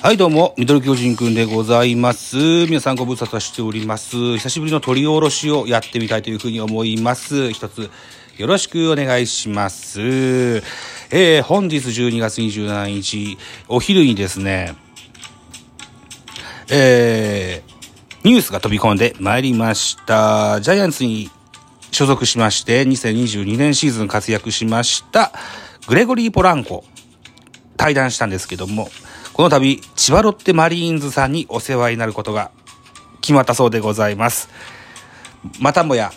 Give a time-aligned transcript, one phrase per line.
[0.00, 2.36] はい、どうも、ミドル巨人くんでございます。
[2.36, 4.36] 皆さんご無沙汰しております。
[4.36, 7.50] 久しぶりの取り下ろしをやってみたいというふうに思います。
[7.50, 7.90] 一つ、
[8.36, 10.00] よろしくお願いします。
[10.00, 14.76] えー、本日12月27日、お昼にですね、
[16.70, 20.60] えー、ニュースが飛び込んでまいりました。
[20.60, 21.28] ジャイアンツに
[21.90, 25.32] 所属しまして、2022年シーズン活躍しました、
[25.88, 26.84] グレゴリー・ポランコ。
[27.76, 28.90] 対談したんですけども、
[29.38, 32.50] この度、千葉ロッテマリーンズさんにお世話になることが
[33.20, 34.48] 決まったそうでございます。
[35.60, 36.10] またもや、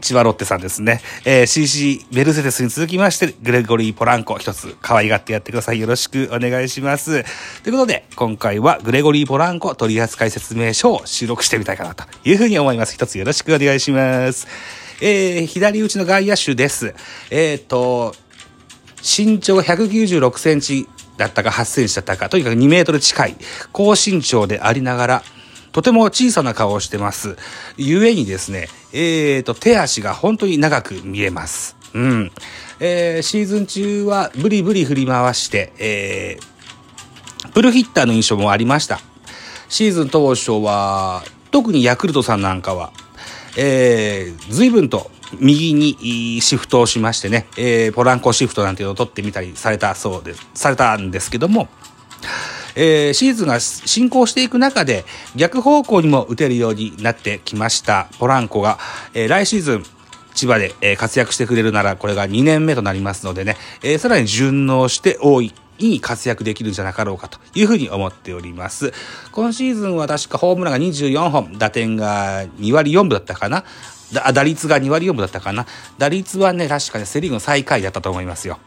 [0.00, 1.00] 千葉ロッテさんですね。
[1.24, 5.80] えー CC メルセデスに続きまして、グレゴリー・ポランコ一つ可愛がってやってください。
[5.80, 7.24] よろしくお願いします。
[7.64, 12.94] ということで、今回はグレゴリー・ポランコ取扱説明書を収録してみたいかなというふうに思います。
[12.94, 14.46] 一つよろしくお願いします。
[15.00, 16.94] えー左打ちの外野手です。
[17.32, 18.14] えっ、と、
[19.02, 23.36] 身長196センチだったか8センチだったか、とにかく2メートル近い、
[23.72, 25.22] 高身長でありながら、
[25.72, 27.36] とても小さな顔をしてます。
[27.76, 31.76] ゆえにですね、えーと、手足が本当に長く見えます。
[31.94, 32.32] うん。
[32.80, 36.54] えーシーズン中はブリブリ振り回して、えー
[37.52, 39.00] プルヒッターの印象もありました。
[39.68, 42.92] シーズン当初は、特にヤクルトさんなんかは、
[43.56, 51.68] えー、随分と右にシフトをしましてね、えー、ポランコシフトなんていうのを取ってみたりされたそうです、されたんですけども、
[52.76, 55.04] えーシーズンが進行していく中で
[55.36, 58.78] 逆方向にも打てるようになってきましたポランコが、
[59.14, 59.84] えー来シーズン
[60.34, 68.92] 千葉で、えー活躍してくれるならこれが2年目となりますのでね、えーさらに順応して多いに活躍できるんじゃなかろうかというふうに思っております。
[69.32, 73.64] 今シーズンは確かホームランが24本、打点が2割4分だったかな。
[74.12, 75.66] だ打率が2割4分だったかな。
[75.98, 78.58] 打率はね、確かね、セリーグの最下位だったと思いますよ。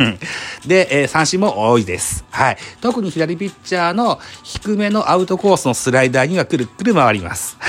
[0.66, 2.24] で、えー三振も多いです。
[2.30, 2.56] はい。
[2.80, 7.56] 特に左ピッチャーの低めのアウトコースのスライダーにはくるくる回ります。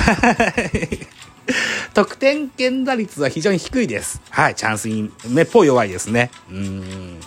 [1.93, 4.21] 得点圏打率は非常に低いです。
[4.29, 4.55] はい。
[4.55, 6.31] チャンスにめっぽう弱いですね。
[6.49, 7.19] うん。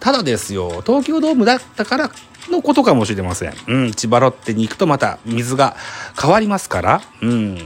[0.00, 2.10] ただですよ、東京ドームだったから
[2.50, 3.54] のことかもしれません。
[3.68, 3.92] うん。
[3.92, 5.76] 千葉ロッテに行くとまた水が
[6.20, 7.58] 変わりますから、うん。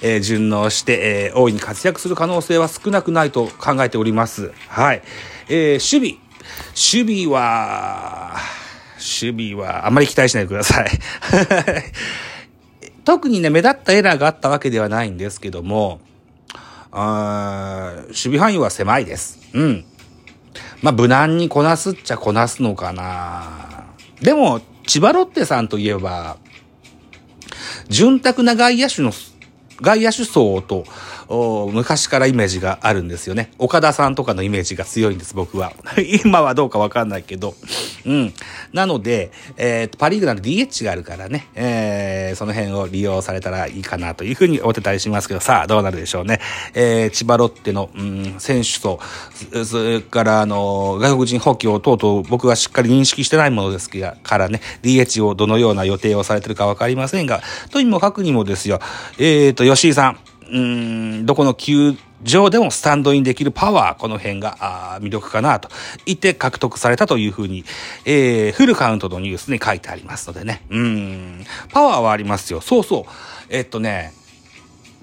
[0.00, 4.52] えー順応して、えー大いに活躍する可能性は少なくないと考えております。
[4.68, 5.02] はい。
[5.48, 6.32] えー守備。
[6.74, 8.36] 守備は、
[9.22, 10.90] 守備はあまり期待しないでください。
[13.04, 16.00] 特にね、目立ったエラーがあったわけではないんですけども、
[16.90, 19.38] あー守備範囲は狭いです。
[19.52, 19.84] うん。
[20.82, 23.71] まあ、無難にこなすっちゃこなすのかな。
[24.22, 26.36] でも、千葉ロッテさんといえば、
[27.88, 29.12] 潤沢な外野手の、
[29.80, 30.84] 外野手層と、
[31.72, 33.50] 昔からイメージがあるんですよね。
[33.58, 35.72] 岡田さんとかのイメージが強いんです、僕は。
[36.24, 37.54] 今はどうかわかんないけど。
[38.06, 38.34] うん。
[38.72, 46.40] なので、えーパリーグなんて DH があるからね、えーその辺を利用されたらいいかなというふうに思ってたりしますけど、さあ、どうなるでしょうね。
[46.74, 49.00] えー千葉ロッテの、うん、選手と、
[49.64, 53.90] それから、あの、外国人補強等々僕はしっかり認識してないものです
[54.22, 58.80] からね、DH をどのような予定をされてるかわかりませんが、とにもかくにもですよ、
[59.18, 60.18] えーと、吉井さん、
[60.52, 65.70] うん、どこの球場でもスタンドインできるパワー、この辺があ魅力かなと
[66.04, 67.64] 言って獲得されたというふうに、
[68.04, 70.62] えー、フルカウントのニュースに書いてありますのでね。
[70.68, 72.60] うん、パワーはありますよ。
[72.60, 73.04] そうそう。
[73.48, 74.12] えっとね、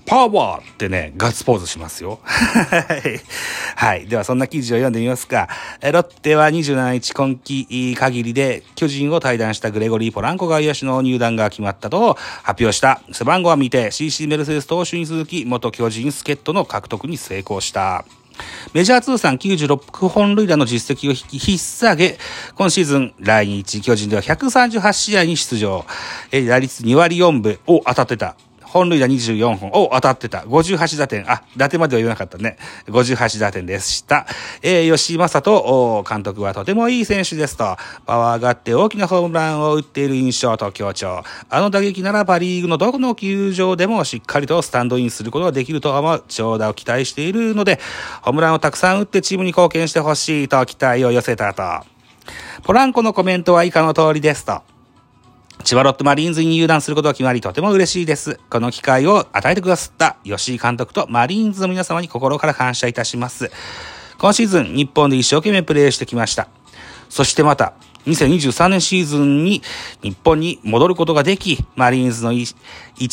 [0.05, 2.19] パワーってね、ガッツポーズしますよ。
[3.79, 4.07] はい。
[4.07, 5.47] では、そんな記事を読んでみますか。
[5.81, 13.01] ロッテは27日今季限りで巨人を退団したグレゴリー・ポランコ外野手の入団が決まったと発表した。
[13.13, 18.03] 背番号は見て CC メルセデス投手に続き元巨人助っ人の獲得に成功した。
[18.73, 22.17] メジャー通算96本塁打の実績を引き引っ提げ、
[22.55, 25.85] 今シーズン来日巨人では138試合に出場。
[26.33, 28.35] え打率2割4分を当たってた。
[28.69, 29.71] 本塁打24本。
[29.73, 30.39] お、当たってた。
[30.39, 31.29] 58打点。
[31.29, 32.57] あ、打点までは言わなかったね。
[32.87, 34.27] 58打点でした。
[34.61, 41.23] えー、吉井正人監督はとてもいい選手ですと、パワーがあって大きなホームランを打っている印象と強調。
[41.49, 46.23] あの打撃ならパリーグのどこの球場でもしっかりとスタンドインすることができると思う。
[46.27, 47.79] 長打を期待しているので、
[48.21, 51.63] ホームランをたくさん打ってチームに貢献してほしいと期待を寄せたと。
[52.63, 54.61] ポランコのコメントは以下の通りですと。
[55.63, 58.39] 千葉ロッテマリーンズに入団することが決まりとても嬉しいです。
[58.49, 63.51] この機会を与えてくださった吉井監督とマリーンズの皆様に心から感謝いたします。
[64.17, 66.47] 今シーズン日本で一生懸命プレーしてきました。
[67.09, 67.73] そしてまた、
[68.09, 69.61] 2023年シーズンに
[70.01, 72.55] 日本に戻ることができ、マリーンズの一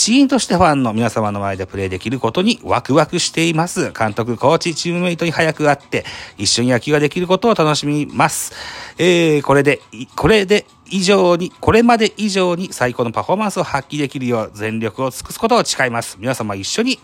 [0.09, 3.93] 員としてファンの皆様の前でプレーできることにワクワクしています。
[3.93, 6.05] 監督、コーチ、チームメイトに早く会って、
[6.39, 8.53] 一緒に野球ができることを楽しみます。
[8.99, 9.81] えー、これで、
[10.17, 16.17] これで以上に、これまで以上に最高のパフォーマンスを発揮できるよう全力を尽くすことを誓います。
[16.19, 16.99] 皆様一緒に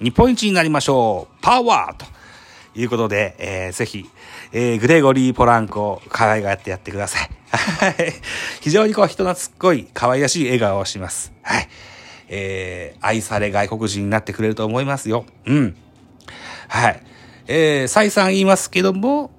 [0.00, 1.36] 日本一になりましょう。
[1.40, 2.15] パワーと
[2.76, 4.04] いうことで、えー、ぜひ、
[4.52, 7.30] えー、グレゴリー・ポランコを可愛がってやってください。
[8.60, 11.32] 非常にこう人懐っこい可愛らしい笑顔をします。
[11.42, 11.68] はい。
[12.28, 15.24] えー、愛され外国人になってくれると思いますよ。
[15.46, 15.76] うん。
[16.68, 17.02] はい。
[17.46, 19.30] えー、再三言いますけども、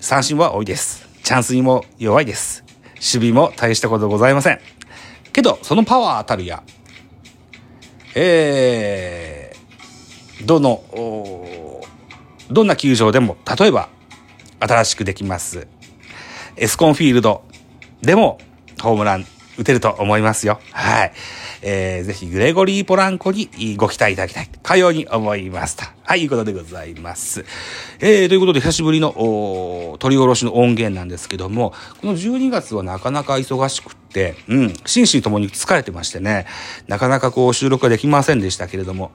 [0.00, 1.08] 三振は多いです。
[1.22, 2.64] チャンスにも弱いです。
[2.94, 4.60] 守備も大したことございません。
[5.32, 6.62] けど、そのパワーたるや、
[8.14, 10.82] えー、どの、
[12.50, 13.88] どんな球場でも、例えば、
[14.60, 15.68] 新しくできます、
[16.56, 17.42] エスコンフィールド
[18.02, 18.38] でも、
[18.80, 19.26] ホームラン
[19.60, 20.58] 打てると思いますよ。
[20.72, 21.12] はい。
[21.62, 24.48] えー、ぜひ、グレゴリー・ポランコにご期待いただきたい。
[24.62, 25.84] かように思いますと。
[26.02, 27.44] はい、いうことでございます。
[28.00, 36.46] えー、ということで、久しぶりの、お取り下ろしの音源なんですけども、この12月はなかなか忙しくって、うん、心身ともに疲れてましてね、
[36.88, 39.12] なかなかこう収録ができませんでしたけれども、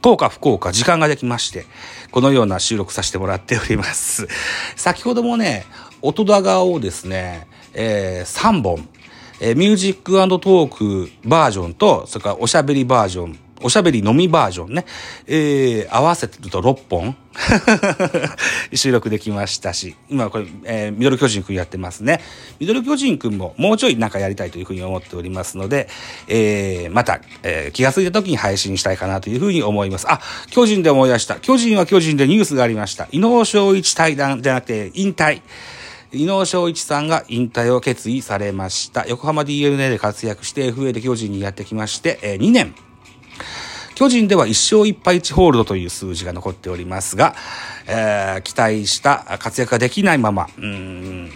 [0.00, 1.66] 幸か不幸か時間ができまして、
[2.10, 4.28] このような収録させてもらっております。
[4.76, 5.66] 先ほどもね、
[6.02, 8.88] 音高をですね、えー、3本、
[9.40, 14.84] えー、ミュージックトークバージョンと、それからおしゃべりバージョン、おしゃべり飲みバージョンね、
[15.26, 17.16] えー、合わせてると6本
[18.74, 22.20] 収録できましたし、今これ、えー、ミドル巨人くんやってますね。
[22.58, 25.88] ミドル巨人くんももうちょいなんかやりたいというふうに思っておりますので、
[26.26, 30.06] えー、また、えー、気がついた時に配信したいかなというふうに思います。
[30.10, 30.20] あ、
[30.50, 31.36] 巨人で思い出した。
[31.36, 33.08] 巨人は巨人でニュースがありました。
[33.12, 35.42] 伊能昌一対談じゃなくて引退。
[36.12, 39.06] 伊能昌一さんが引退を決意されました。
[39.06, 42.74] 横浜 DNA で活躍して FA で巨人にやってきまして、えー、2年。
[43.94, 47.34] 巨人では1勝1敗1ホールドという数字が残っておりますが、
[47.86, 51.30] えー、期待した活躍ができないまま、うん、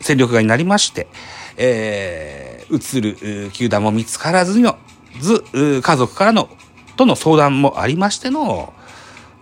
[0.00, 1.08] 戦力外になりまして、
[1.56, 4.76] えー、移る球団も見つからずの、
[5.20, 5.42] ず、
[5.80, 6.50] 家族からの、
[6.96, 8.74] との相談もありましての、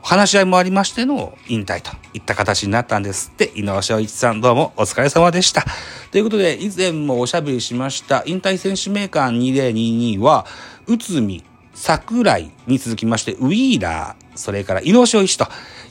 [0.03, 5.65] 話し合いもありましての引退といった形になったんですって、井上翔一さんどうもお疲れ様でした。
[6.11, 10.47] ということで、以前もおしゃべりしました引退選手名鑑2022は、
[10.87, 11.45] 内海、
[11.81, 15.47] 桜井に続きまして、ウィーラー、それから井上翔一と、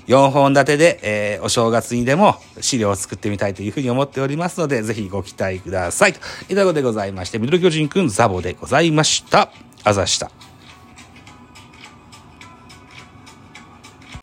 [0.06, 6.14] 4本立てで、えー、お正月にでも資料を作ってみたいというふうに思っておりますので、ぜひご期待ください。
[6.14, 6.20] と
[6.50, 9.52] いうことでございまして、ミドル巨人くんザボでございました。
[9.84, 10.32] あざした。